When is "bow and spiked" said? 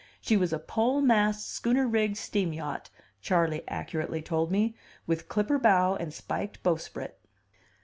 5.59-6.63